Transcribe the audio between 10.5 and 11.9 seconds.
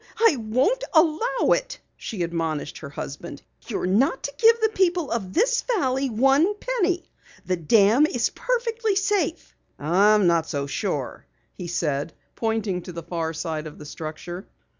sure," he